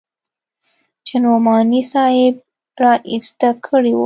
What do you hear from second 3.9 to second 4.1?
وه.